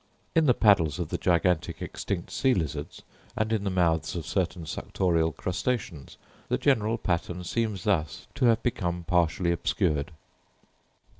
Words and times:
In 0.35 0.45
the 0.47 0.55
paddles 0.55 0.97
of 0.97 1.09
the 1.09 1.17
gigantic 1.19 1.79
extinct 1.79 2.31
sea 2.31 2.55
lizards, 2.55 3.03
and 3.37 3.53
in 3.53 3.63
the 3.63 3.69
mouths 3.69 4.15
of 4.15 4.25
certain 4.25 4.63
suctorial 4.65 5.31
crustaceans, 5.31 6.17
the 6.49 6.57
general 6.57 6.97
pattern 6.97 7.43
seems 7.43 7.83
thus 7.83 8.25
to 8.33 8.45
have 8.45 8.63
become 8.63 9.03
partially 9.03 9.51
obscured. 9.51 10.09